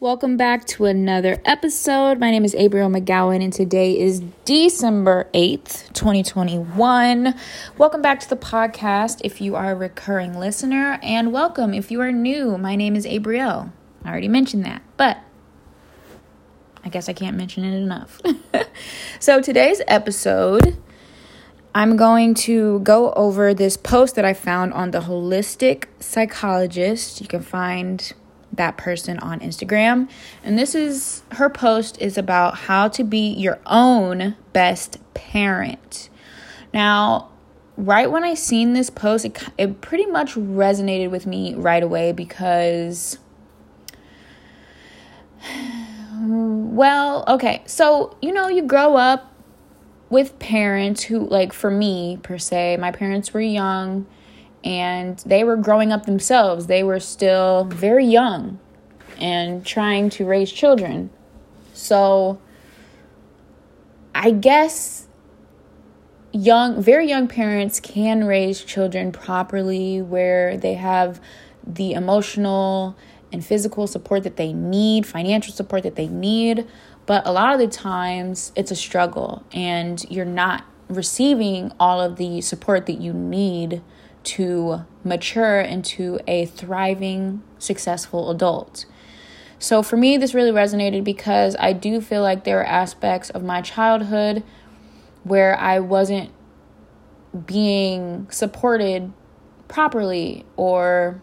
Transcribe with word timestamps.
Welcome 0.00 0.38
back 0.38 0.64
to 0.68 0.86
another 0.86 1.42
episode. 1.44 2.18
My 2.18 2.30
name 2.30 2.42
is 2.42 2.54
Abrielle 2.54 2.98
McGowan, 2.98 3.44
and 3.44 3.52
today 3.52 3.98
is 3.98 4.20
December 4.46 5.28
8th, 5.34 5.92
2021. 5.92 7.34
Welcome 7.76 8.00
back 8.00 8.18
to 8.20 8.28
the 8.30 8.34
podcast 8.34 9.20
if 9.24 9.42
you 9.42 9.56
are 9.56 9.72
a 9.72 9.74
recurring 9.74 10.38
listener, 10.38 10.98
and 11.02 11.34
welcome 11.34 11.74
if 11.74 11.90
you 11.90 12.00
are 12.00 12.12
new. 12.12 12.56
My 12.56 12.76
name 12.76 12.96
is 12.96 13.04
Abrielle. 13.04 13.72
I 14.02 14.08
already 14.08 14.28
mentioned 14.28 14.64
that, 14.64 14.80
but 14.96 15.18
I 16.82 16.88
guess 16.88 17.10
I 17.10 17.12
can't 17.12 17.36
mention 17.36 17.66
it 17.66 17.76
enough. 17.76 18.22
so, 19.20 19.42
today's 19.42 19.82
episode, 19.86 20.78
I'm 21.74 21.98
going 21.98 22.32
to 22.46 22.80
go 22.80 23.12
over 23.12 23.52
this 23.52 23.76
post 23.76 24.14
that 24.14 24.24
I 24.24 24.32
found 24.32 24.72
on 24.72 24.92
the 24.92 25.00
Holistic 25.00 25.88
Psychologist. 25.98 27.20
You 27.20 27.26
can 27.26 27.42
find 27.42 28.14
that 28.52 28.76
person 28.76 29.18
on 29.18 29.40
Instagram. 29.40 30.08
And 30.42 30.58
this 30.58 30.74
is 30.74 31.22
her 31.32 31.48
post 31.48 32.00
is 32.00 32.18
about 32.18 32.56
how 32.56 32.88
to 32.88 33.04
be 33.04 33.30
your 33.32 33.58
own 33.66 34.36
best 34.52 34.98
parent. 35.14 36.08
Now, 36.72 37.28
right 37.76 38.10
when 38.10 38.24
I 38.24 38.34
seen 38.34 38.72
this 38.72 38.90
post, 38.90 39.24
it, 39.24 39.42
it 39.56 39.80
pretty 39.80 40.06
much 40.06 40.34
resonated 40.34 41.10
with 41.10 41.26
me 41.26 41.54
right 41.54 41.82
away 41.82 42.12
because 42.12 43.18
well, 46.20 47.24
okay. 47.28 47.62
So, 47.66 48.16
you 48.20 48.32
know, 48.32 48.48
you 48.48 48.62
grow 48.62 48.96
up 48.96 49.32
with 50.08 50.38
parents 50.40 51.04
who 51.04 51.26
like 51.28 51.52
for 51.52 51.70
me 51.70 52.18
per 52.22 52.36
se, 52.36 52.76
my 52.78 52.90
parents 52.90 53.32
were 53.32 53.40
young 53.40 54.06
and 54.64 55.18
they 55.20 55.44
were 55.44 55.56
growing 55.56 55.92
up 55.92 56.06
themselves. 56.06 56.66
They 56.66 56.82
were 56.82 57.00
still 57.00 57.64
very 57.64 58.06
young 58.06 58.58
and 59.18 59.64
trying 59.64 60.10
to 60.10 60.24
raise 60.24 60.50
children. 60.52 61.10
So 61.72 62.40
I 64.14 64.30
guess 64.30 65.06
young 66.32 66.82
very 66.82 67.08
young 67.08 67.26
parents 67.26 67.80
can 67.80 68.24
raise 68.24 68.62
children 68.62 69.12
properly 69.12 70.00
where 70.00 70.56
they 70.56 70.74
have 70.74 71.20
the 71.66 71.92
emotional 71.92 72.96
and 73.32 73.44
physical 73.44 73.86
support 73.86 74.24
that 74.24 74.36
they 74.36 74.52
need, 74.52 75.06
financial 75.06 75.52
support 75.52 75.82
that 75.84 75.96
they 75.96 76.08
need, 76.08 76.66
but 77.06 77.26
a 77.26 77.32
lot 77.32 77.52
of 77.52 77.60
the 77.60 77.68
times 77.68 78.52
it's 78.56 78.70
a 78.70 78.76
struggle 78.76 79.44
and 79.52 80.04
you're 80.10 80.24
not 80.24 80.64
receiving 80.88 81.72
all 81.78 82.00
of 82.00 82.16
the 82.16 82.40
support 82.40 82.86
that 82.86 83.00
you 83.00 83.12
need 83.12 83.80
to 84.22 84.84
mature 85.04 85.60
into 85.60 86.20
a 86.26 86.46
thriving, 86.46 87.42
successful 87.58 88.30
adult. 88.30 88.84
So 89.58 89.82
for 89.82 89.96
me, 89.96 90.16
this 90.16 90.34
really 90.34 90.52
resonated 90.52 91.04
because 91.04 91.54
I 91.58 91.72
do 91.72 92.00
feel 92.00 92.22
like 92.22 92.44
there 92.44 92.60
are 92.60 92.66
aspects 92.66 93.30
of 93.30 93.42
my 93.42 93.60
childhood 93.60 94.42
where 95.22 95.58
I 95.58 95.80
wasn't 95.80 96.30
being 97.46 98.26
supported 98.30 99.12
properly 99.68 100.44
or 100.56 101.20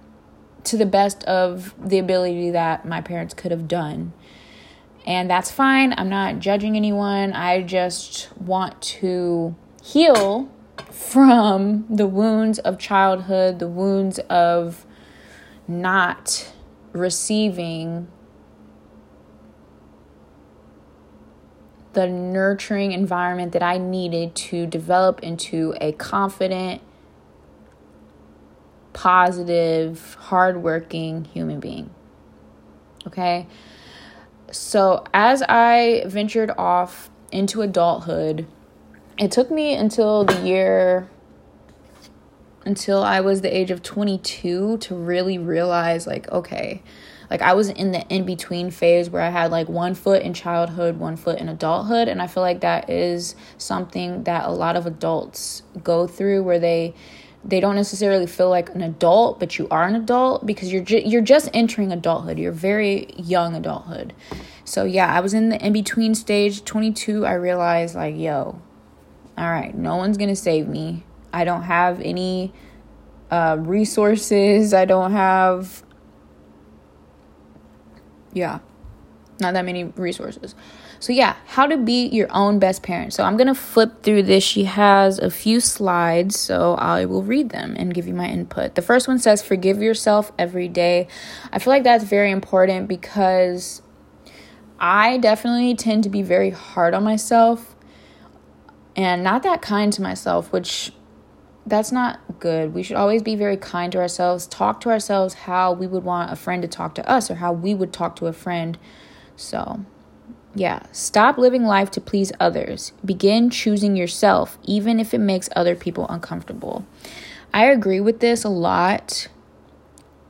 to 0.65 0.77
the 0.77 0.85
best 0.85 1.23
of 1.23 1.73
the 1.77 1.97
ability 1.97 2.51
that 2.51 2.85
my 2.85 3.01
parents 3.01 3.33
could 3.33 3.51
have 3.51 3.67
done. 3.67 4.13
And 5.05 5.29
that's 5.29 5.49
fine. 5.49 5.93
I'm 5.97 6.09
not 6.09 6.39
judging 6.39 6.75
anyone. 6.75 7.33
I 7.33 7.63
just 7.63 8.29
want 8.37 8.81
to 8.81 9.55
heal 9.81 10.49
from 10.83 11.85
the 11.89 12.07
wounds 12.07 12.59
of 12.59 12.77
childhood, 12.77 13.59
the 13.59 13.67
wounds 13.67 14.19
of 14.29 14.85
not 15.67 16.51
receiving 16.93 18.07
the 21.93 22.07
nurturing 22.07 22.91
environment 22.91 23.53
that 23.53 23.63
I 23.63 23.77
needed 23.79 24.35
to 24.35 24.67
develop 24.67 25.23
into 25.23 25.73
a 25.81 25.93
confident, 25.93 26.81
positive, 28.93 30.15
hardworking 30.19 31.25
human 31.25 31.59
being. 31.59 31.89
Okay? 33.07 33.47
So, 34.51 35.03
as 35.13 35.41
I 35.49 36.03
ventured 36.05 36.51
off 36.57 37.09
into 37.31 37.61
adulthood, 37.61 38.45
it 39.17 39.31
took 39.31 39.49
me 39.49 39.73
until 39.73 40.23
the 40.23 40.39
year 40.45 41.09
until 42.65 43.01
I 43.01 43.21
was 43.21 43.41
the 43.41 43.55
age 43.55 43.71
of 43.71 43.81
22 43.81 44.77
to 44.77 44.95
really 44.95 45.37
realize 45.37 46.05
like 46.05 46.29
okay 46.31 46.83
like 47.29 47.41
I 47.41 47.53
was 47.53 47.69
in 47.69 47.91
the 47.91 48.01
in 48.07 48.25
between 48.25 48.71
phase 48.71 49.09
where 49.09 49.21
I 49.21 49.29
had 49.29 49.51
like 49.51 49.67
one 49.67 49.95
foot 49.95 50.21
in 50.21 50.33
childhood, 50.33 50.97
one 50.97 51.17
foot 51.17 51.39
in 51.39 51.49
adulthood 51.49 52.07
and 52.07 52.21
I 52.21 52.27
feel 52.27 52.43
like 52.43 52.61
that 52.61 52.89
is 52.89 53.35
something 53.57 54.23
that 54.23 54.45
a 54.45 54.51
lot 54.51 54.75
of 54.75 54.85
adults 54.85 55.63
go 55.83 56.07
through 56.07 56.43
where 56.43 56.59
they 56.59 56.93
they 57.43 57.59
don't 57.59 57.75
necessarily 57.75 58.27
feel 58.27 58.49
like 58.49 58.69
an 58.75 58.81
adult, 58.81 59.39
but 59.39 59.57
you 59.57 59.67
are 59.71 59.85
an 59.85 59.95
adult 59.95 60.45
because 60.45 60.71
you're 60.71 60.83
ju- 60.83 61.03
you're 61.05 61.21
just 61.21 61.49
entering 61.53 61.91
adulthood. 61.93 62.37
You're 62.37 62.51
very 62.51 63.13
young 63.15 63.55
adulthood. 63.55 64.13
So 64.65 64.83
yeah, 64.83 65.13
I 65.13 65.21
was 65.21 65.33
in 65.33 65.49
the 65.49 65.65
in 65.65 65.71
between 65.71 66.13
stage, 66.13 66.65
22. 66.65 67.25
I 67.25 67.33
realized 67.33 67.95
like, 67.95 68.17
yo, 68.17 68.59
all 69.37 69.49
right, 69.49 69.75
no 69.75 69.95
one's 69.97 70.17
going 70.17 70.29
to 70.29 70.35
save 70.35 70.67
me. 70.67 71.03
I 71.31 71.43
don't 71.43 71.63
have 71.63 72.01
any 72.01 72.53
uh, 73.29 73.57
resources. 73.59 74.73
I 74.73 74.85
don't 74.85 75.11
have, 75.11 75.83
yeah, 78.33 78.59
not 79.39 79.53
that 79.53 79.63
many 79.63 79.83
resources. 79.83 80.55
So, 80.99 81.13
yeah, 81.13 81.35
how 81.45 81.67
to 81.67 81.77
be 81.77 82.07
your 82.07 82.27
own 82.31 82.57
best 82.57 82.81
parent. 82.81 83.13
So, 83.13 83.23
I'm 83.23 83.37
going 83.37 83.47
to 83.47 83.53
flip 83.53 84.01
through 84.01 84.23
this. 84.23 84.43
She 84.43 84.63
has 84.63 85.19
a 85.19 85.29
few 85.29 85.59
slides, 85.59 86.39
so 86.39 86.73
I 86.73 87.05
will 87.05 87.21
read 87.21 87.51
them 87.51 87.75
and 87.77 87.93
give 87.93 88.07
you 88.07 88.15
my 88.15 88.27
input. 88.27 88.73
The 88.73 88.81
first 88.81 89.07
one 89.07 89.19
says, 89.19 89.43
Forgive 89.43 89.79
yourself 89.79 90.31
every 90.39 90.67
day. 90.67 91.07
I 91.51 91.59
feel 91.59 91.71
like 91.71 91.83
that's 91.83 92.03
very 92.03 92.31
important 92.31 92.87
because 92.87 93.83
I 94.79 95.19
definitely 95.19 95.75
tend 95.75 96.03
to 96.05 96.09
be 96.09 96.23
very 96.23 96.49
hard 96.49 96.95
on 96.95 97.03
myself 97.03 97.75
and 98.97 99.23
not 99.23 99.43
that 99.43 99.61
kind 99.61 99.93
to 99.93 100.01
myself, 100.01 100.51
which 100.51 100.91
that's 101.67 101.91
not 101.91 102.19
good. 102.39 102.73
We 102.73 102.81
should 102.81 102.95
always 102.95 103.21
be 103.21 103.35
very 103.35 103.57
kind 103.57 103.91
to 103.91 103.99
ourselves, 103.99 104.47
talk 104.47 104.81
to 104.81 104.89
ourselves 104.89 105.33
how 105.35 105.71
we 105.71 105.85
would 105.85 106.03
want 106.03 106.31
a 106.31 106.35
friend 106.35 106.63
to 106.63 106.67
talk 106.67 106.95
to 106.95 107.07
us 107.09 107.29
or 107.29 107.35
how 107.35 107.53
we 107.53 107.75
would 107.75 107.93
talk 107.93 108.15
to 108.17 108.25
a 108.25 108.33
friend. 108.33 108.77
So, 109.35 109.85
yeah, 110.55 110.81
stop 110.91 111.37
living 111.37 111.63
life 111.63 111.91
to 111.91 112.01
please 112.01 112.31
others. 112.39 112.93
Begin 113.05 113.51
choosing 113.51 113.95
yourself, 113.95 114.57
even 114.63 114.99
if 114.99 115.13
it 115.13 115.19
makes 115.19 115.49
other 115.55 115.75
people 115.75 116.07
uncomfortable. 116.09 116.85
I 117.53 117.65
agree 117.65 117.99
with 117.99 118.19
this 118.19 118.43
a 118.43 118.49
lot, 118.49 119.27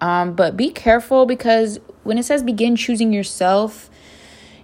um, 0.01 0.33
but 0.33 0.57
be 0.57 0.71
careful 0.71 1.25
because 1.25 1.79
when 2.03 2.17
it 2.17 2.23
says 2.23 2.43
begin 2.43 2.75
choosing 2.75 3.13
yourself, 3.13 3.89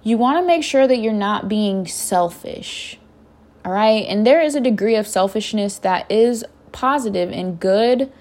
you 0.01 0.17
want 0.17 0.39
to 0.39 0.45
make 0.45 0.63
sure 0.63 0.87
that 0.87 0.97
you're 0.97 1.13
not 1.13 1.47
being 1.47 1.87
selfish 1.87 2.99
all 3.65 3.71
right. 3.71 4.05
And 4.07 4.25
there 4.25 4.41
is 4.41 4.55
a 4.55 4.61
degree 4.61 4.95
of 4.95 5.07
selfishness 5.07 5.77
that 5.79 6.09
is 6.11 6.43
positive 6.71 7.31
and 7.31 7.59
good. 7.59 8.11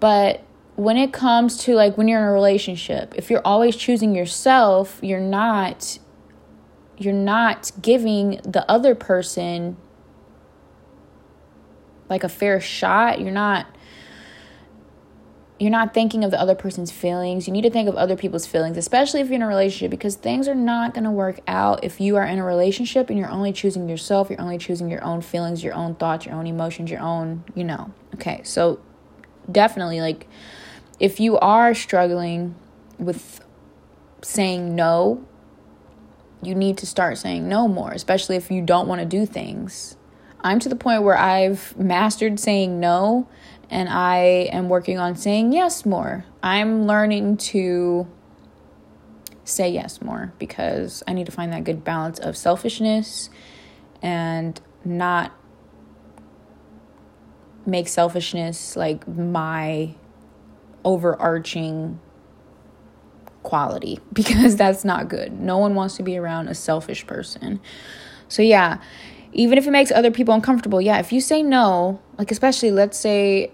But 0.00 0.42
when 0.76 0.96
it 0.96 1.12
comes 1.12 1.58
to 1.58 1.74
like 1.74 1.96
when 1.96 2.08
you're 2.08 2.20
in 2.20 2.26
a 2.26 2.32
relationship, 2.32 3.14
if 3.16 3.30
you're 3.30 3.42
always 3.44 3.76
choosing 3.76 4.14
yourself, 4.14 4.98
you're 5.02 5.20
not 5.20 5.98
you're 6.96 7.14
not 7.14 7.70
giving 7.80 8.40
the 8.44 8.68
other 8.70 8.94
person 8.94 9.76
like 12.08 12.24
a 12.24 12.28
fair 12.28 12.60
shot. 12.60 13.20
You're 13.20 13.30
not 13.30 13.66
you're 15.60 15.70
not 15.70 15.92
thinking 15.92 16.24
of 16.24 16.30
the 16.30 16.40
other 16.40 16.54
person's 16.54 16.90
feelings. 16.90 17.46
You 17.46 17.52
need 17.52 17.62
to 17.62 17.70
think 17.70 17.86
of 17.86 17.94
other 17.94 18.16
people's 18.16 18.46
feelings, 18.46 18.78
especially 18.78 19.20
if 19.20 19.26
you're 19.26 19.36
in 19.36 19.42
a 19.42 19.46
relationship, 19.46 19.90
because 19.90 20.16
things 20.16 20.48
are 20.48 20.54
not 20.54 20.94
going 20.94 21.04
to 21.04 21.10
work 21.10 21.38
out 21.46 21.84
if 21.84 22.00
you 22.00 22.16
are 22.16 22.24
in 22.24 22.38
a 22.38 22.44
relationship 22.44 23.10
and 23.10 23.18
you're 23.18 23.30
only 23.30 23.52
choosing 23.52 23.86
yourself, 23.86 24.30
you're 24.30 24.40
only 24.40 24.56
choosing 24.56 24.88
your 24.88 25.04
own 25.04 25.20
feelings, 25.20 25.62
your 25.62 25.74
own 25.74 25.94
thoughts, 25.96 26.24
your 26.24 26.34
own 26.34 26.46
emotions, 26.46 26.90
your 26.90 27.00
own, 27.00 27.44
you 27.54 27.62
know. 27.62 27.92
Okay, 28.14 28.40
so 28.42 28.80
definitely, 29.52 30.00
like, 30.00 30.26
if 30.98 31.20
you 31.20 31.38
are 31.38 31.74
struggling 31.74 32.54
with 32.98 33.44
saying 34.22 34.74
no, 34.74 35.22
you 36.42 36.54
need 36.54 36.78
to 36.78 36.86
start 36.86 37.18
saying 37.18 37.46
no 37.46 37.68
more, 37.68 37.90
especially 37.92 38.36
if 38.36 38.50
you 38.50 38.62
don't 38.62 38.88
want 38.88 39.02
to 39.02 39.06
do 39.06 39.26
things. 39.26 39.94
I'm 40.40 40.58
to 40.60 40.70
the 40.70 40.76
point 40.76 41.02
where 41.02 41.18
I've 41.18 41.76
mastered 41.76 42.40
saying 42.40 42.80
no 42.80 43.28
and 43.70 43.88
I 43.88 44.48
am 44.52 44.68
working 44.68 44.98
on 44.98 45.16
saying 45.16 45.52
yes 45.52 45.86
more. 45.86 46.24
I'm 46.42 46.86
learning 46.86 47.36
to 47.38 48.08
say 49.44 49.70
yes 49.70 50.02
more 50.02 50.32
because 50.38 51.02
I 51.06 51.12
need 51.12 51.26
to 51.26 51.32
find 51.32 51.52
that 51.52 51.64
good 51.64 51.84
balance 51.84 52.18
of 52.18 52.36
selfishness 52.36 53.30
and 54.02 54.60
not 54.84 55.32
make 57.66 57.88
selfishness 57.88 58.76
like 58.76 59.06
my 59.06 59.94
overarching 60.84 62.00
quality 63.42 64.00
because 64.12 64.56
that's 64.56 64.84
not 64.84 65.08
good. 65.08 65.38
No 65.38 65.58
one 65.58 65.74
wants 65.74 65.96
to 65.96 66.02
be 66.02 66.16
around 66.16 66.48
a 66.48 66.54
selfish 66.54 67.06
person. 67.06 67.60
So, 68.28 68.42
yeah, 68.42 68.80
even 69.32 69.58
if 69.58 69.66
it 69.66 69.70
makes 69.70 69.90
other 69.90 70.10
people 70.10 70.34
uncomfortable, 70.34 70.80
yeah, 70.80 70.98
if 70.98 71.12
you 71.12 71.20
say 71.20 71.42
no, 71.42 72.00
like, 72.18 72.30
especially 72.30 72.70
let's 72.70 72.98
say 72.98 73.52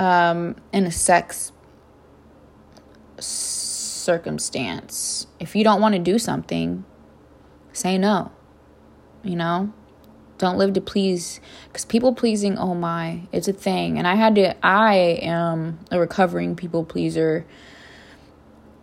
um, 0.00 0.56
in 0.72 0.86
a 0.86 0.90
sex 0.90 1.52
circumstance, 3.18 5.26
if 5.38 5.54
you 5.54 5.62
don't 5.62 5.82
want 5.82 5.94
to 5.94 6.00
do 6.00 6.18
something, 6.18 6.84
say 7.72 7.98
no, 7.98 8.32
you 9.22 9.36
know? 9.36 9.72
Don't 10.38 10.56
live 10.56 10.72
to 10.72 10.80
please 10.80 11.38
because 11.66 11.84
people 11.84 12.14
pleasing, 12.14 12.56
oh 12.56 12.74
my, 12.74 13.28
it's 13.30 13.46
a 13.46 13.52
thing. 13.52 13.98
And 13.98 14.08
I 14.08 14.14
had 14.14 14.36
to, 14.36 14.66
I 14.66 14.94
am 15.20 15.78
a 15.90 16.00
recovering 16.00 16.56
people 16.56 16.82
pleaser. 16.82 17.44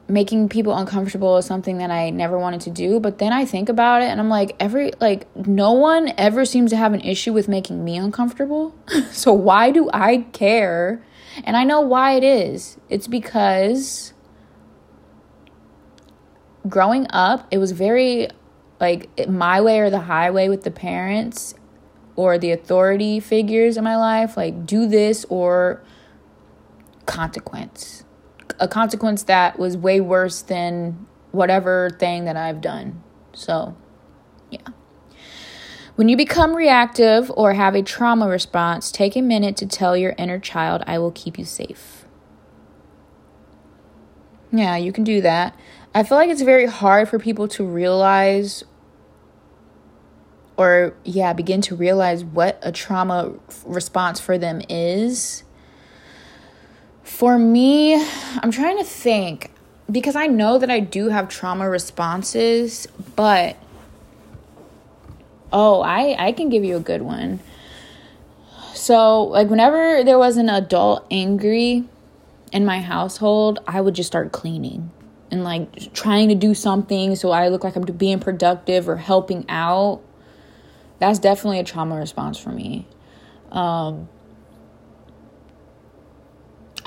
Making 0.10 0.48
people 0.48 0.74
uncomfortable 0.74 1.36
is 1.38 1.46
something 1.46 1.80
that 1.80 1.92
I 1.92 2.10
never 2.10 2.40
wanted 2.40 2.62
to 2.62 2.70
do. 2.70 3.00
But 3.00 3.18
then 3.18 3.34
I 3.34 3.44
think 3.44 3.68
about 3.68 4.02
it 4.02 4.06
and 4.06 4.20
I'm 4.20 4.30
like, 4.30 4.56
every, 4.60 4.94
like, 5.02 5.28
no 5.36 5.74
one 5.74 6.14
ever 6.18 6.46
seems 6.46 6.72
to 6.72 6.78
have 6.78 6.94
an 6.94 7.02
issue 7.02 7.34
with 7.34 7.48
making 7.48 7.84
me 7.84 7.98
uncomfortable. 7.98 8.74
so 9.12 9.34
why 9.34 9.72
do 9.72 9.90
I 9.94 10.20
care? 10.32 11.04
And 11.44 11.58
I 11.58 11.64
know 11.66 11.82
why 11.82 12.14
it 12.14 12.24
is. 12.24 12.78
It's 12.90 13.08
because 13.08 14.14
growing 16.68 17.08
up, 17.10 17.48
it 17.52 17.58
was 17.58 17.72
very 17.72 18.30
like 18.80 19.28
my 19.28 19.62
way 19.62 19.80
or 19.80 19.90
the 19.90 20.02
highway 20.02 20.50
with 20.50 20.64
the 20.64 20.72
parents 20.72 21.56
or 22.16 22.38
the 22.38 22.52
authority 22.52 23.20
figures 23.20 23.78
in 23.78 23.84
my 23.84 23.96
life 23.96 24.38
like 24.38 24.66
do 24.66 24.88
this 24.88 25.26
or 25.30 25.82
consequence 27.06 28.04
a 28.60 28.68
consequence 28.68 29.24
that 29.24 29.60
was 29.60 29.78
way 29.78 30.00
worse 30.00 30.42
than 30.42 31.06
whatever 31.32 31.90
thing 32.00 32.26
that 32.26 32.36
I've 32.36 32.62
done. 32.62 33.02
So 33.34 33.76
yeah. 34.50 34.68
When 35.96 36.10
you 36.10 36.18
become 36.18 36.56
reactive 36.56 37.32
or 37.36 37.54
have 37.54 37.76
a 37.76 37.82
trauma 37.82 38.28
response 38.28 38.92
take 38.92 39.16
a 39.16 39.22
minute 39.22 39.58
to 39.58 39.66
tell 39.66 39.98
your 39.98 40.14
inner 40.18 40.40
child 40.40 40.84
I 40.88 41.00
will 41.00 41.12
keep 41.12 41.38
you 41.38 41.46
safe. 41.46 42.06
Yeah 44.52 44.78
you 44.78 44.92
can 44.92 45.04
do 45.04 45.22
that. 45.22 45.58
I 45.94 46.04
feel 46.04 46.18
like 46.18 46.30
it's 46.30 46.42
very 46.42 46.68
hard 46.68 47.10
for 47.10 47.20
people 47.20 47.48
to 47.50 47.66
realize 47.66 48.64
or, 50.58 50.96
yeah, 51.04 51.34
begin 51.34 51.62
to 51.62 51.76
realize 51.76 52.24
what 52.26 52.60
a 52.64 52.72
trauma 52.72 53.34
response 53.66 54.20
for 54.20 54.40
them 54.40 54.62
is. 54.68 55.44
For 57.08 57.40
me, 57.40 57.96
I'm 57.96 58.52
trying 58.52 58.78
to 58.78 58.84
think 58.84 59.50
because 59.90 60.18
I 60.18 60.28
know 60.28 60.60
that 60.60 60.70
I 60.70 60.82
do 60.82 61.08
have 61.08 61.30
trauma 61.30 61.68
responses, 61.68 62.86
but 63.16 63.56
oh, 65.52 65.82
I 65.82 66.28
I 66.28 66.32
can 66.34 66.50
give 66.50 66.66
you 66.66 66.76
a 66.76 66.82
good 66.82 67.02
one. 67.02 67.40
So, 68.74 69.24
like 69.24 69.50
whenever 69.50 70.04
there 70.04 70.20
was 70.20 70.36
an 70.36 70.50
adult 70.50 71.08
angry 71.10 71.86
in 72.52 72.66
my 72.66 72.82
household, 72.82 73.60
I 73.66 73.80
would 73.80 73.96
just 73.96 74.08
start 74.08 74.34
cleaning 74.34 74.92
and 75.32 75.46
like 75.46 75.94
trying 75.94 76.28
to 76.28 76.36
do 76.36 76.54
something 76.54 77.16
so 77.16 77.32
I 77.32 77.48
look 77.48 77.64
like 77.64 77.78
I'm 77.78 77.84
being 77.84 78.20
productive 78.20 78.90
or 78.90 78.98
helping 78.98 79.46
out. 79.48 80.02
That's 81.00 81.20
definitely 81.20 81.60
a 81.60 81.64
trauma 81.64 81.96
response 81.96 82.38
for 82.38 82.50
me. 82.50 82.86
Um, 83.52 84.10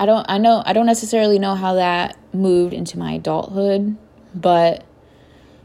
I 0.01 0.07
don't 0.07 0.25
I 0.27 0.39
know 0.39 0.63
I 0.65 0.73
don't 0.73 0.87
necessarily 0.87 1.37
know 1.37 1.53
how 1.53 1.75
that 1.75 2.17
moved 2.33 2.73
into 2.73 2.97
my 2.97 3.13
adulthood, 3.13 3.95
but 4.33 4.83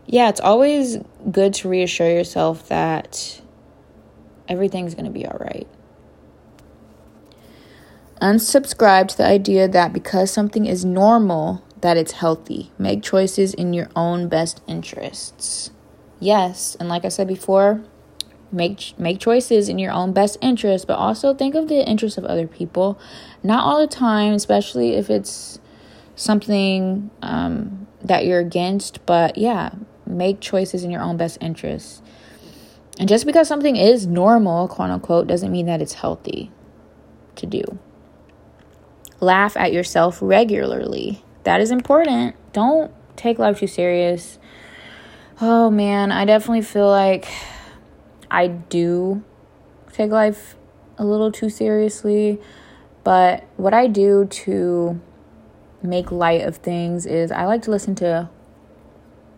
yeah, 0.04 0.28
it's 0.28 0.40
always 0.40 0.98
good 1.30 1.54
to 1.54 1.70
reassure 1.70 2.10
yourself 2.10 2.68
that 2.68 3.40
everything's 4.46 4.94
going 4.94 5.06
to 5.06 5.10
be 5.10 5.24
all 5.24 5.38
right. 5.40 5.66
Unsubscribe 8.20 9.08
to 9.08 9.16
the 9.16 9.24
idea 9.24 9.68
that 9.68 9.94
because 9.94 10.30
something 10.30 10.66
is 10.66 10.84
normal, 10.84 11.64
that 11.80 11.96
it's 11.96 12.12
healthy. 12.12 12.70
Make 12.76 13.02
choices 13.02 13.54
in 13.54 13.72
your 13.72 13.88
own 13.96 14.28
best 14.28 14.60
interests. 14.66 15.70
Yes, 16.20 16.76
and 16.78 16.90
like 16.90 17.06
I 17.06 17.08
said 17.08 17.26
before, 17.26 17.82
make 18.52 18.98
make 18.98 19.18
choices 19.18 19.68
in 19.68 19.78
your 19.78 19.92
own 19.92 20.12
best 20.12 20.38
interest, 20.40 20.86
but 20.86 20.94
also 20.94 21.34
think 21.34 21.54
of 21.54 21.68
the 21.68 21.86
interests 21.86 22.18
of 22.18 22.24
other 22.24 22.46
people. 22.46 22.98
Not 23.42 23.64
all 23.64 23.80
the 23.80 23.86
time, 23.86 24.34
especially 24.34 24.94
if 24.94 25.10
it's 25.10 25.58
something 26.14 27.10
um, 27.22 27.86
that 28.02 28.24
you're 28.24 28.40
against, 28.40 29.04
but 29.06 29.36
yeah, 29.36 29.70
make 30.06 30.40
choices 30.40 30.84
in 30.84 30.90
your 30.90 31.02
own 31.02 31.16
best 31.16 31.38
interest. 31.40 32.02
And 32.98 33.08
just 33.08 33.26
because 33.26 33.46
something 33.46 33.76
is 33.76 34.06
normal, 34.06 34.68
quote 34.68 34.90
unquote, 34.90 35.26
doesn't 35.26 35.52
mean 35.52 35.66
that 35.66 35.82
it's 35.82 35.94
healthy 35.94 36.50
to 37.36 37.46
do. 37.46 37.62
Laugh 39.20 39.56
at 39.56 39.72
yourself 39.72 40.18
regularly 40.22 41.22
that 41.46 41.60
is 41.60 41.70
important. 41.70 42.34
Don't 42.52 42.90
take 43.14 43.38
life 43.38 43.60
too 43.60 43.68
serious. 43.68 44.40
Oh 45.40 45.70
man, 45.70 46.10
I 46.10 46.24
definitely 46.24 46.62
feel 46.62 46.88
like 46.88 47.28
I 48.30 48.48
do 48.48 49.22
take 49.92 50.10
life 50.10 50.56
a 50.98 51.04
little 51.04 51.32
too 51.32 51.50
seriously. 51.50 52.40
But 53.04 53.44
what 53.56 53.72
I 53.72 53.86
do 53.86 54.26
to 54.26 55.00
make 55.82 56.10
light 56.10 56.42
of 56.42 56.56
things 56.56 57.06
is 57.06 57.30
I 57.30 57.44
like 57.44 57.62
to 57.62 57.70
listen 57.70 57.94
to 57.96 58.28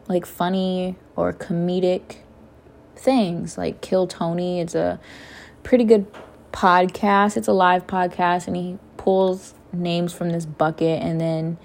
like 0.08 0.24
funny 0.24 0.96
or 1.16 1.32
comedic 1.32 2.16
things 2.96 3.58
like 3.58 3.80
Kill 3.80 4.06
Tony. 4.06 4.60
It's 4.60 4.74
a 4.74 4.98
pretty 5.62 5.84
good 5.84 6.06
podcast. 6.52 7.36
It's 7.36 7.48
a 7.48 7.52
live 7.52 7.86
podcast 7.86 8.46
and 8.46 8.56
he 8.56 8.78
pulls 8.96 9.54
names 9.72 10.12
from 10.12 10.30
this 10.30 10.46
bucket 10.46 11.02
and 11.02 11.20
then 11.20 11.58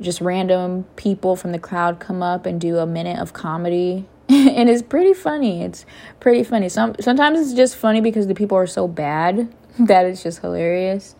just 0.00 0.20
random 0.20 0.84
people 0.96 1.36
from 1.36 1.52
the 1.52 1.58
crowd 1.58 1.98
come 2.00 2.22
up 2.22 2.46
and 2.46 2.60
do 2.60 2.78
a 2.78 2.86
minute 2.86 3.18
of 3.18 3.32
comedy 3.32 4.06
and 4.56 4.70
it's 4.70 4.82
pretty 4.82 5.12
funny. 5.12 5.62
It's 5.62 5.84
pretty 6.20 6.44
funny. 6.44 6.68
Some 6.68 6.94
sometimes 7.00 7.40
it's 7.40 7.52
just 7.52 7.74
funny 7.74 8.00
because 8.00 8.28
the 8.28 8.34
people 8.34 8.56
are 8.56 8.66
so 8.66 8.86
bad 8.86 9.52
that 9.78 10.06
it's 10.06 10.22
just 10.22 10.40
hilarious. 10.40 11.16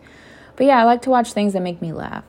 But 0.55 0.67
yeah 0.67 0.79
i 0.79 0.83
like 0.83 1.01
to 1.03 1.09
watch 1.09 1.33
things 1.33 1.53
that 1.53 1.61
make 1.61 1.81
me 1.81 1.91
laugh. 1.91 2.23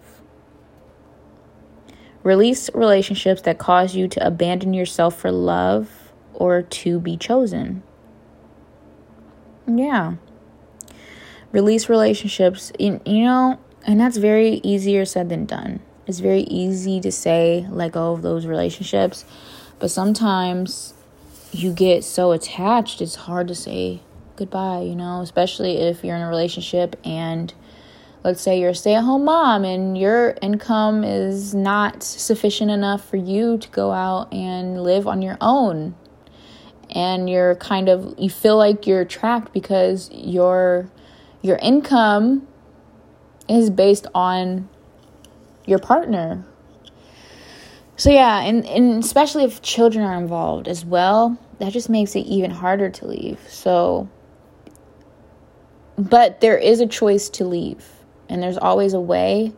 Release 2.22 2.68
relationships 2.74 3.42
that 3.42 3.58
cause 3.58 3.94
you 3.94 4.08
to 4.08 4.26
abandon 4.26 4.74
yourself 4.74 5.16
for 5.16 5.30
love 5.30 6.12
or 6.34 6.62
to 6.62 6.98
be 6.98 7.16
chosen. 7.16 7.82
Yeah. 9.66 10.14
Release 11.52 11.88
relationships. 11.88 12.72
You, 12.78 13.00
you 13.04 13.24
know 13.24 13.58
and 13.86 14.00
that's 14.00 14.16
very 14.16 14.60
easier 14.62 15.04
said 15.04 15.28
than 15.28 15.44
done. 15.44 15.80
It's 16.06 16.18
very 16.18 16.42
easy 16.42 17.00
to 17.00 17.12
say 17.12 17.66
let 17.70 17.92
go 17.92 18.12
of 18.12 18.22
those 18.22 18.46
relationships, 18.46 19.24
but 19.82 19.90
sometimes 19.90 20.94
you 21.50 21.72
get 21.72 22.04
so 22.04 22.30
attached, 22.30 23.02
it's 23.02 23.16
hard 23.16 23.48
to 23.48 23.54
say 23.56 24.00
goodbye, 24.36 24.78
you 24.78 24.94
know, 24.94 25.22
especially 25.22 25.78
if 25.78 26.04
you're 26.04 26.14
in 26.14 26.22
a 26.22 26.28
relationship 26.28 26.94
and 27.04 27.52
let's 28.22 28.40
say 28.40 28.60
you're 28.60 28.70
a 28.70 28.74
stay 28.76 28.94
at 28.94 29.02
home 29.02 29.24
mom 29.24 29.64
and 29.64 29.98
your 29.98 30.36
income 30.40 31.02
is 31.02 31.52
not 31.52 32.04
sufficient 32.04 32.70
enough 32.70 33.04
for 33.04 33.16
you 33.16 33.58
to 33.58 33.68
go 33.70 33.90
out 33.90 34.32
and 34.32 34.84
live 34.84 35.08
on 35.08 35.20
your 35.20 35.36
own. 35.40 35.96
And 36.90 37.28
you're 37.28 37.56
kind 37.56 37.88
of 37.88 38.14
you 38.16 38.30
feel 38.30 38.56
like 38.56 38.86
you're 38.86 39.04
trapped 39.04 39.52
because 39.52 40.08
your 40.12 40.88
your 41.40 41.56
income 41.56 42.46
is 43.48 43.68
based 43.68 44.06
on 44.14 44.68
your 45.66 45.80
partner. 45.80 46.44
So 48.02 48.10
yeah, 48.10 48.40
and, 48.40 48.66
and 48.66 49.04
especially 49.04 49.44
if 49.44 49.62
children 49.62 50.04
are 50.04 50.18
involved 50.18 50.66
as 50.66 50.84
well, 50.84 51.38
that 51.60 51.72
just 51.72 51.88
makes 51.88 52.16
it 52.16 52.26
even 52.26 52.50
harder 52.50 52.90
to 52.90 53.06
leave. 53.06 53.38
So 53.48 54.08
but 55.96 56.40
there 56.40 56.58
is 56.58 56.80
a 56.80 56.86
choice 56.88 57.28
to 57.28 57.44
leave 57.44 57.88
and 58.28 58.42
there's 58.42 58.58
always 58.58 58.92
a 58.92 59.00
way. 59.00 59.52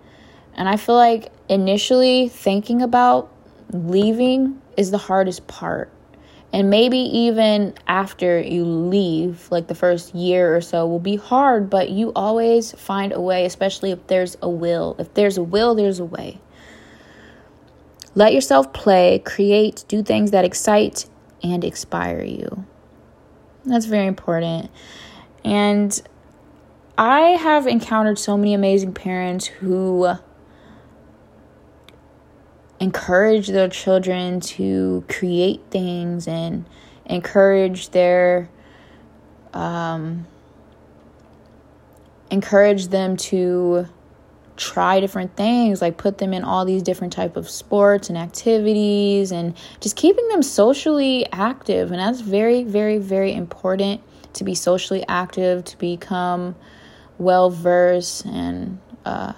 And 0.52 0.68
I 0.68 0.76
feel 0.76 0.94
like 0.94 1.32
initially 1.48 2.28
thinking 2.28 2.82
about 2.82 3.32
leaving 3.72 4.60
is 4.76 4.90
the 4.90 4.98
hardest 4.98 5.46
part. 5.46 5.90
And 6.52 6.68
maybe 6.68 6.98
even 6.98 7.72
after 7.88 8.38
you 8.42 8.66
leave, 8.66 9.50
like 9.50 9.68
the 9.68 9.74
first 9.74 10.14
year 10.14 10.54
or 10.54 10.60
so, 10.60 10.86
will 10.86 10.98
be 10.98 11.16
hard, 11.16 11.70
but 11.70 11.88
you 11.88 12.12
always 12.14 12.72
find 12.72 13.14
a 13.14 13.22
way, 13.22 13.46
especially 13.46 13.90
if 13.90 14.06
there's 14.08 14.36
a 14.42 14.50
will. 14.50 14.96
If 14.98 15.14
there's 15.14 15.38
a 15.38 15.42
will, 15.42 15.74
there's 15.74 15.98
a 15.98 16.04
way. 16.04 16.42
Let 18.14 18.32
yourself 18.32 18.72
play, 18.72 19.18
create, 19.18 19.84
do 19.88 20.02
things 20.02 20.30
that 20.30 20.44
excite 20.44 21.06
and 21.42 21.64
inspire 21.64 22.22
you. 22.22 22.64
That's 23.64 23.86
very 23.86 24.06
important. 24.06 24.70
And 25.44 26.00
I 26.96 27.20
have 27.20 27.66
encountered 27.66 28.18
so 28.18 28.36
many 28.36 28.54
amazing 28.54 28.94
parents 28.94 29.46
who 29.46 30.14
encourage 32.78 33.48
their 33.48 33.68
children 33.68 34.40
to 34.40 35.04
create 35.08 35.60
things 35.70 36.28
and 36.28 36.66
encourage 37.06 37.90
their 37.90 38.48
um, 39.52 40.26
encourage 42.30 42.88
them 42.88 43.16
to 43.16 43.86
try 44.56 45.00
different 45.00 45.34
things 45.36 45.82
like 45.82 45.96
put 45.96 46.18
them 46.18 46.32
in 46.32 46.44
all 46.44 46.64
these 46.64 46.82
different 46.82 47.12
type 47.12 47.36
of 47.36 47.48
sports 47.50 48.08
and 48.08 48.16
activities 48.16 49.32
and 49.32 49.56
just 49.80 49.96
keeping 49.96 50.26
them 50.28 50.42
socially 50.42 51.26
active. 51.32 51.90
And 51.90 52.00
that's 52.00 52.20
very 52.20 52.62
very 52.64 52.98
very 52.98 53.32
important 53.32 54.00
to 54.34 54.44
be 54.44 54.54
socially 54.54 55.04
active 55.08 55.64
to 55.64 55.78
become 55.78 56.54
well 57.18 57.50
versed 57.50 58.24
and 58.26 58.80
uh, 59.04 59.32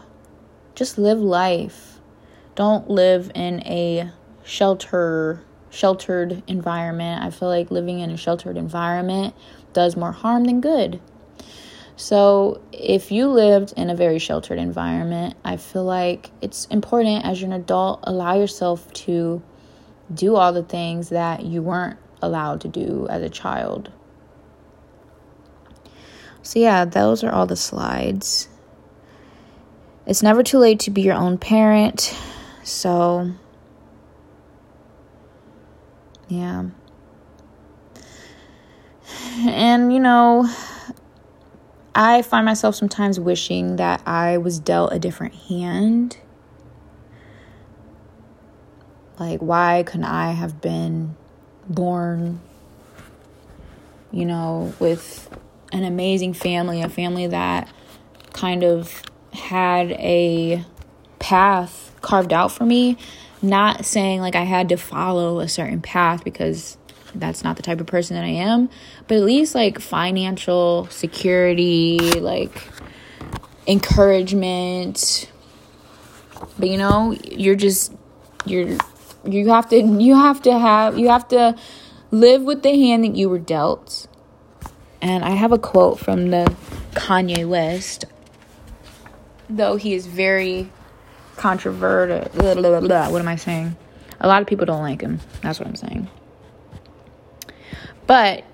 just 0.75 0.99
live 0.99 1.19
life. 1.19 1.99
Don't 2.55 2.89
live 2.89 3.31
in 3.35 3.61
a 3.67 4.11
shelter 4.45 5.43
sheltered 5.71 6.43
environment. 6.47 7.23
I 7.23 7.31
feel 7.31 7.49
like 7.49 7.71
living 7.71 8.01
in 8.01 8.11
a 8.11 8.17
sheltered 8.17 8.57
environment 8.57 9.35
does 9.73 9.97
more 9.97 10.13
harm 10.13 10.45
than 10.45 10.61
good 10.61 11.01
so, 11.99 12.61
if 12.73 13.11
you 13.11 13.29
lived 13.29 13.73
in 13.75 13.89
a 13.89 13.97
very 13.97 14.19
sheltered 14.19 14.59
environment, 14.59 15.35
I 15.43 15.57
feel 15.57 15.85
like 15.85 16.31
it's 16.43 16.67
important 16.67 17.25
as 17.25 17.43
an 17.43 17.55
adult, 17.55 18.01
allow 18.03 18.39
yourself 18.39 18.93
to 18.93 19.43
do 20.13 20.37
all 20.37 20.53
the 20.53 20.63
things 20.63 21.09
that 21.09 21.47
you 21.47 21.63
weren't 21.63 21.99
allowed 22.21 22.61
to 22.61 22.69
do 22.69 23.07
as 23.09 23.23
a 23.23 23.31
child. 23.31 23.91
So, 26.43 26.59
yeah, 26.59 26.85
those 26.85 27.25
are 27.25 27.33
all 27.33 27.47
the 27.47 27.57
slides. 27.57 28.49
It's 30.07 30.23
never 30.23 30.43
too 30.43 30.59
late 30.59 30.81
to 30.81 30.91
be 30.91 31.01
your 31.01 31.17
own 31.17 31.39
parent. 31.39 32.15
So, 32.63 33.33
yeah. 36.29 36.67
And, 39.39 39.93
you 39.93 39.99
know, 39.99 40.49
I 41.97 42.21
find 42.21 42.45
myself 42.45 42.75
sometimes 42.75 43.19
wishing 43.19 43.77
that 43.77 44.03
I 44.07 44.37
was 44.37 44.59
dealt 44.59 44.93
a 44.93 44.99
different 44.99 45.35
hand. 45.35 46.19
Like, 49.19 49.41
why 49.41 49.83
couldn't 49.83 50.05
I 50.05 50.33
have 50.33 50.61
been 50.61 51.17
born, 51.71 52.41
you 54.13 54.27
know, 54.27 54.75
with 54.79 55.31
an 55.73 55.85
amazing 55.85 56.35
family, 56.35 56.83
a 56.83 56.91
family 56.91 57.29
that 57.29 57.67
kind 58.35 58.63
of 58.63 59.03
had 59.33 59.93
a 59.93 60.67
path 61.19 61.97
carved 62.03 62.35
out 62.35 62.53
for 62.53 62.67
me? 62.67 62.99
Not 63.41 63.87
saying 63.87 64.21
like 64.21 64.35
I 64.35 64.43
had 64.43 64.69
to 64.69 64.77
follow 64.77 65.41
a 65.41 65.49
certain 65.49 65.81
path 65.81 66.25
because 66.25 66.77
that's 67.15 67.45
not 67.45 67.57
the 67.57 67.63
type 67.63 67.81
of 67.81 67.87
person 67.87 68.17
that 68.17 68.25
I 68.25 68.29
am, 68.29 68.69
but 69.09 69.17
at 69.19 69.23
least 69.23 69.55
like 69.55 69.79
financial 69.81 70.87
security, 70.91 71.99
like 72.21 72.69
encouragement. 73.67 75.31
But 76.59 76.69
you 76.69 76.79
know, 76.79 77.17
you're 77.25 77.57
just 77.57 77.93
you're 78.45 78.77
you 79.25 79.49
have 79.51 79.69
to 79.71 79.77
you 79.77 80.15
have 80.15 80.43
to 80.43 80.59
have 80.59 80.99
you 80.99 81.09
have 81.09 81.29
to 81.29 81.57
live 82.11 82.43
with 82.43 82.63
the 82.63 82.71
hand 82.71 83.05
that 83.05 83.17
you 83.17 83.29
were 83.29 83.39
dealt. 83.39 84.07
And 85.03 85.25
I 85.25 85.31
have 85.31 85.53
a 85.53 85.59
quote 85.59 85.99
from 85.99 86.31
the 86.31 86.55
Kanye 86.93 87.47
West, 87.47 88.07
though 89.49 89.77
he 89.77 89.95
is 89.95 90.07
very 90.07 90.71
controversial. 91.37 92.29
What 92.33 93.21
am 93.21 93.29
I 93.29 93.37
saying? 93.37 93.77
A 94.19 94.27
lot 94.27 94.41
of 94.41 94.49
people 94.49 94.65
don't 94.67 94.83
like 94.83 95.03
him. 95.03 95.21
That's 95.43 95.61
what 95.61 95.69
I'm 95.69 95.77
saying. 95.77 96.09
But 98.07 98.45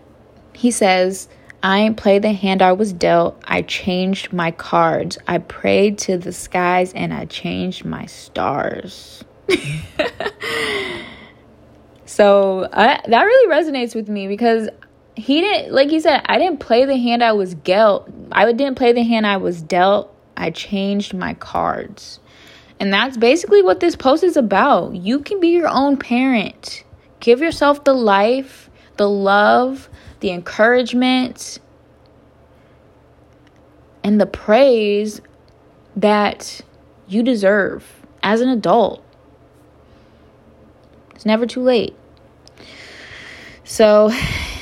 he 0.52 0.70
says, 0.70 1.28
I 1.62 1.78
ain't 1.80 1.96
played 1.96 2.22
the 2.22 2.32
hand 2.32 2.60
I 2.60 2.72
was 2.72 2.92
dealt. 2.92 3.40
I 3.44 3.62
changed 3.62 4.32
my 4.32 4.50
cards. 4.50 5.18
I 5.28 5.38
prayed 5.38 5.98
to 5.98 6.18
the 6.18 6.32
skies 6.32 6.92
and 6.92 7.14
I 7.14 7.26
changed 7.26 7.84
my 7.84 8.06
stars. 8.06 9.22
so 12.04 12.68
I, 12.72 13.00
that 13.06 13.22
really 13.22 13.54
resonates 13.54 13.94
with 13.94 14.08
me 14.08 14.26
because 14.26 14.68
he 15.14 15.40
didn't, 15.40 15.72
like 15.72 15.90
he 15.90 16.00
said, 16.00 16.22
I 16.26 16.38
didn't 16.38 16.58
play 16.58 16.84
the 16.84 16.96
hand 16.96 17.22
I 17.22 17.32
was 17.32 17.54
dealt. 17.54 18.10
I 18.32 18.50
didn't 18.52 18.76
play 18.76 18.92
the 18.92 19.04
hand 19.04 19.26
I 19.26 19.36
was 19.36 19.62
dealt. 19.62 20.12
I 20.36 20.50
changed 20.50 21.14
my 21.14 21.34
cards. 21.34 22.18
And 22.80 22.92
that's 22.92 23.16
basically 23.16 23.62
what 23.62 23.78
this 23.78 23.94
post 23.94 24.24
is 24.24 24.36
about. 24.36 24.96
You 24.96 25.20
can 25.20 25.38
be 25.38 25.50
your 25.50 25.68
own 25.68 25.96
parent. 25.96 26.82
Give 27.20 27.40
yourself 27.40 27.84
the 27.84 27.94
life 27.94 28.68
the 29.02 29.08
love, 29.08 29.90
the 30.20 30.30
encouragement, 30.30 31.58
and 34.04 34.20
the 34.20 34.26
praise 34.26 35.20
that 35.96 36.60
you 37.08 37.24
deserve 37.24 38.06
as 38.22 38.40
an 38.40 38.48
adult. 38.48 39.02
It's 41.16 41.26
never 41.26 41.46
too 41.46 41.62
late. 41.62 41.96
So 43.64 44.12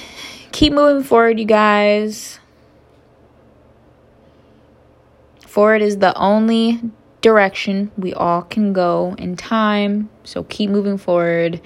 keep 0.52 0.73
moving 0.73 1.04
forward, 1.04 1.38
you 1.38 1.44
guys. 1.44 2.40
Forward 5.47 5.82
is 5.82 5.99
the 5.99 6.16
only 6.16 6.80
direction 7.20 7.92
we 7.99 8.14
all 8.14 8.40
can 8.40 8.73
go 8.73 9.14
in 9.18 9.37
time. 9.37 10.09
So 10.25 10.44
keep 10.44 10.70
moving 10.70 10.97
forward. 10.97 11.61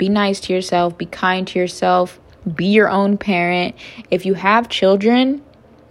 Be 0.00 0.08
nice 0.08 0.40
to 0.40 0.54
yourself, 0.54 0.96
be 0.96 1.04
kind 1.04 1.46
to 1.48 1.58
yourself, 1.58 2.18
be 2.54 2.68
your 2.68 2.88
own 2.88 3.18
parent. 3.18 3.74
If 4.10 4.24
you 4.24 4.32
have 4.32 4.70
children, 4.70 5.42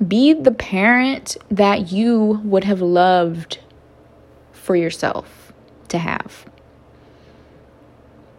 be 0.08 0.34
the 0.34 0.51
parent 0.51 1.38
that 1.51 1.92
you 1.92 2.42
would 2.44 2.63
have 2.63 2.82
loved 2.82 3.60
for 4.51 4.75
yourself 4.75 5.54
to 5.89 6.00
have. 6.00 6.48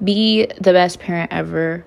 Be 0.03 0.47
the 0.61 0.73
best 0.73 0.99
parent 0.99 1.31
ever. 1.33 1.85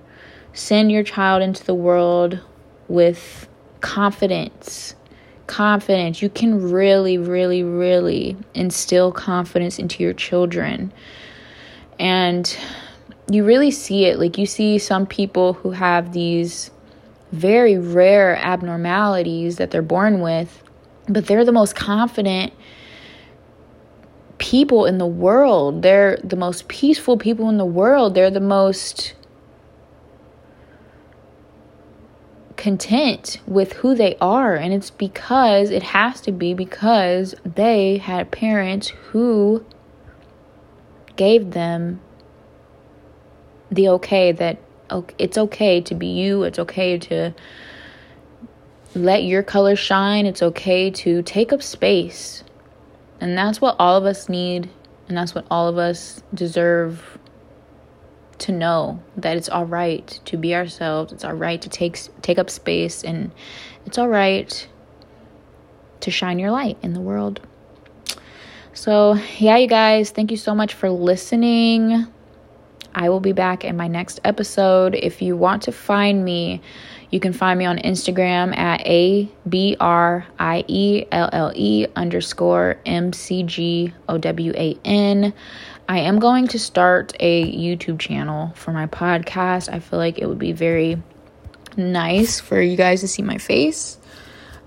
Send 0.54 0.90
your 0.90 1.04
child 1.04 1.44
into 1.44 1.66
the 1.66 1.76
world 1.76 2.40
with 2.88 3.50
confidence. 3.82 4.96
Confidence. 5.48 6.22
You 6.22 6.30
can 6.30 6.72
really, 6.72 7.18
really, 7.18 7.64
really 7.64 8.38
instill 8.54 9.12
confidence 9.12 9.78
into 9.78 10.02
your 10.04 10.14
children. 10.14 10.94
And 12.00 12.58
you 13.30 13.44
really 13.44 13.72
see 13.72 14.06
it. 14.06 14.20
Like 14.20 14.38
you 14.38 14.46
see 14.46 14.78
some 14.78 15.06
people 15.06 15.54
who 15.54 15.72
have 15.72 16.14
these 16.14 16.72
very 17.32 17.78
rare 17.78 18.36
abnormalities 18.38 19.58
that 19.58 19.72
they're 19.72 19.82
born 19.82 20.22
with, 20.22 20.64
but 21.08 21.26
they're 21.26 21.46
the 21.46 21.52
most 21.52 21.76
confident 21.76 22.54
people 24.38 24.86
in 24.86 24.98
the 24.98 25.08
world. 25.08 25.82
They're 25.82 26.18
the 26.24 26.36
most 26.36 26.68
peaceful 26.68 27.18
people 27.18 27.50
in 27.50 27.58
the 27.58 27.66
world. 27.66 28.14
They're 28.14 28.30
the 28.30 28.40
most 28.40 29.14
content 32.58 33.40
with 33.48 33.74
who 33.74 33.96
they 33.96 34.16
are. 34.22 34.56
And 34.56 34.74
it's 34.74 34.90
because 34.90 35.70
it 35.70 35.84
has 35.84 36.22
to 36.22 36.32
be 36.32 36.54
because 36.54 37.36
they 37.44 37.98
had 37.98 38.32
parents 38.32 38.90
who 38.90 39.66
gave 41.16 41.52
them 41.52 42.00
the 43.74 43.90
okay 43.90 44.32
that 44.32 44.58
it's 45.18 45.38
okay 45.38 45.82
to 45.82 45.96
be 45.96 46.08
you. 46.08 46.44
It's 46.44 46.60
okay 46.60 46.98
to 47.00 47.34
let 48.96 49.24
your 49.24 49.44
color 49.44 49.76
shine. 49.76 50.26
It's 50.26 50.44
okay 50.44 50.92
to 50.92 51.22
take 51.24 51.52
up 51.52 51.64
space. 51.64 52.44
And 53.20 53.38
that's 53.38 53.60
what 53.60 53.76
all 53.80 53.98
of 53.98 54.06
us 54.06 54.30
need. 54.30 54.70
And 55.08 55.18
that's 55.18 55.34
what 55.34 55.46
all 55.50 55.68
of 55.68 55.78
us 55.78 56.22
deserve 56.34 57.18
to 58.40 58.52
know 58.52 59.02
that 59.18 59.38
it's 59.38 59.50
all 59.50 59.66
right 59.66 60.20
to 60.26 60.38
be 60.38 60.54
ourselves. 60.54 61.14
It's 61.14 61.24
all 61.24 61.34
right 61.34 61.62
to 61.62 61.70
take 61.70 61.98
take 62.22 62.38
up 62.38 62.50
space 62.50 63.04
and 63.04 63.32
it's 63.86 63.98
all 63.98 64.10
right 64.10 64.68
to 66.02 66.12
shine 66.12 66.40
your 66.40 66.52
light 66.52 66.78
in 66.82 66.94
the 66.94 67.00
world. 67.00 67.40
So, 68.74 69.14
yeah, 69.38 69.58
you 69.58 69.68
guys, 69.68 70.10
thank 70.10 70.32
you 70.32 70.38
so 70.38 70.56
much 70.56 70.74
for 70.74 70.90
listening. 70.90 72.08
I 72.96 73.10
will 73.10 73.20
be 73.20 73.32
back 73.32 73.64
in 73.64 73.78
my 73.78 73.88
next 73.88 74.20
episode. 74.24 74.96
If 74.96 75.22
you 75.22 75.36
want 75.36 75.64
to 75.64 75.72
find 75.72 76.24
me, 76.24 76.62
you 77.10 77.20
can 77.20 77.34
find 77.34 77.60
me 77.60 77.66
on 77.66 77.78
Instagram 77.78 78.58
at 78.58 78.82
A 78.88 79.30
B 79.48 79.78
R 79.80 80.26
I 80.40 80.64
E 80.68 81.06
L 81.12 81.30
L 81.32 81.52
E 81.56 81.86
underscore 81.96 82.78
M 82.86 83.14
C 83.14 83.44
G 83.44 83.94
O 84.10 84.18
W 84.18 84.54
A 84.56 84.78
N. 84.84 85.34
I 85.88 86.00
am 86.00 86.20
going 86.20 86.48
to 86.48 86.60
start 86.60 87.14
a 87.20 87.52
YouTube 87.54 88.00
channel 88.00 88.54
for 88.56 88.72
my 88.72 88.88
podcast. 88.88 89.72
I 89.72 89.80
feel 89.80 90.00
like 90.00 90.18
it 90.18 90.28
would 90.28 90.40
be 90.40 90.54
very 90.54 91.02
nice 91.78 92.40
for 92.40 92.62
you 92.62 92.78
guys 92.78 93.02
to 93.02 93.08
see 93.08 93.22
my 93.22 93.38
face. 93.38 93.98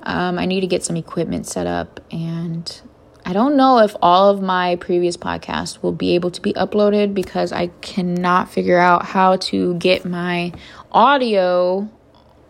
Um, 0.02 0.38
I 0.38 0.46
need 0.46 0.60
to 0.60 0.66
get 0.66 0.84
some 0.84 0.96
equipment 0.96 1.46
set 1.46 1.66
up 1.66 2.00
and 2.12 2.80
I 3.26 3.32
don't 3.32 3.56
know 3.56 3.80
if 3.80 3.96
all 4.00 4.30
of 4.30 4.40
my 4.40 4.76
previous 4.76 5.16
podcasts 5.16 5.82
will 5.82 5.90
be 5.90 6.14
able 6.14 6.30
to 6.30 6.40
be 6.40 6.52
uploaded 6.52 7.12
because 7.12 7.50
I 7.50 7.66
cannot 7.80 8.48
figure 8.48 8.78
out 8.78 9.04
how 9.04 9.34
to 9.36 9.74
get 9.74 10.04
my 10.04 10.52
audio 10.92 11.90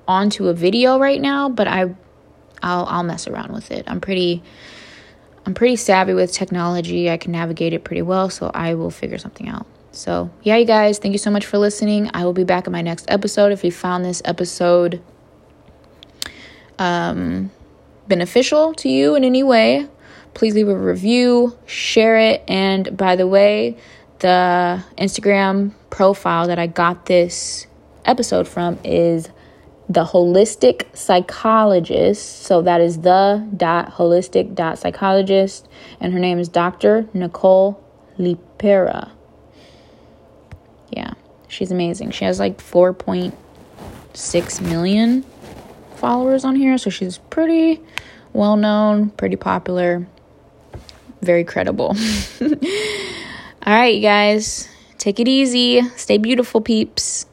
onto 0.07 0.49
a 0.49 0.53
video 0.53 0.99
right 0.99 1.19
now, 1.19 1.49
but 1.49 1.67
I 1.67 1.95
I'll 2.63 2.85
I'll 2.85 3.03
mess 3.05 3.27
around 3.27 3.55
with 3.55 3.71
it. 3.71 3.85
I'm 3.87 4.03
pretty 4.03 4.43
I'm 5.47 5.55
pretty 5.55 5.77
savvy 5.77 6.13
with 6.13 6.31
technology. 6.31 7.11
I 7.11 7.17
can 7.17 7.33
navigate 7.33 7.73
it 7.73 7.83
pretty 7.83 8.03
well, 8.03 8.29
so 8.29 8.51
I 8.53 8.75
will 8.75 8.91
figure 8.91 9.17
something 9.17 9.49
out. 9.49 9.67
So, 9.93 10.29
yeah, 10.43 10.57
you 10.57 10.67
guys, 10.67 10.99
thank 10.99 11.13
you 11.13 11.19
so 11.19 11.31
much 11.31 11.47
for 11.47 11.57
listening. 11.57 12.11
I 12.13 12.27
will 12.27 12.35
be 12.35 12.45
back 12.45 12.67
in 12.67 12.73
my 12.75 12.83
next 12.83 13.07
episode. 13.09 13.51
If 13.51 13.65
you 13.65 13.73
found 13.73 14.05
this 14.05 14.21
episode 14.27 15.01
um, 16.79 17.51
beneficial 18.09 18.75
to 18.75 18.91
you 18.91 19.15
in 19.15 19.25
any 19.25 19.43
way, 19.43 19.89
please 20.37 20.55
leave 20.55 20.69
a 20.69 20.77
review, 20.77 21.57
share 21.65 22.19
it. 22.19 22.45
And 22.47 22.95
by 22.95 23.17
the 23.17 23.27
way, 23.27 23.79
the 24.19 24.85
Instagram 24.99 25.73
profile 25.89 26.47
that 26.49 26.59
I 26.59 26.67
got 26.67 27.07
this 27.07 27.67
episode 28.05 28.47
from 28.47 28.79
is 28.85 29.31
the 29.89 30.05
holistic 30.05 30.95
psychologist. 30.95 32.43
So 32.43 32.61
that 32.63 32.83
is 32.83 33.01
the 33.01 33.49
dot 33.57 33.93
holistic 33.93 34.55
dot 34.55 34.79
psychologist. 34.79 35.67
And 36.01 36.13
her 36.13 36.19
name 36.19 36.39
is 36.39 36.51
Dr. 36.51 37.09
Nicole 37.15 37.83
LePera. 38.19 39.13
Yeah, 40.91 41.15
she's 41.49 41.71
amazing. 41.71 42.11
She 42.11 42.27
has 42.27 42.39
like 42.39 42.59
4.6 42.59 44.61
million 44.61 45.25
followers 45.95 46.45
on 46.45 46.57
here. 46.57 46.77
So 46.77 46.91
she's 46.91 47.17
pretty 47.17 47.81
well 48.35 48.57
known, 48.57 49.09
pretty 49.11 49.37
popular 49.37 50.07
very 51.27 51.45
credible. 51.45 51.95
All 52.41 53.73
right, 53.75 53.95
you 53.97 54.01
guys, 54.01 54.69
take 54.97 55.21
it 55.21 55.29
easy. 55.29 55.83
Stay 55.97 56.19
beautiful, 56.19 56.61
peeps. 56.61 57.27